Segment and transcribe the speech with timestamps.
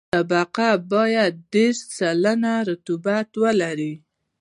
[0.09, 3.93] دا طبقه باید دېرش سلنه رطوبت ولري